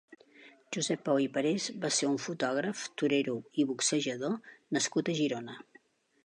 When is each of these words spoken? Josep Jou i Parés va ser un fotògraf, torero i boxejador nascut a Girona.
Josep 0.77 1.09
Jou 1.09 1.19
i 1.23 1.27
Parés 1.35 1.67
va 1.83 1.91
ser 1.97 2.09
un 2.13 2.17
fotògraf, 2.23 2.81
torero 3.03 3.37
i 3.61 3.67
boxejador 3.73 4.35
nascut 4.79 5.13
a 5.15 5.17
Girona. 5.21 5.61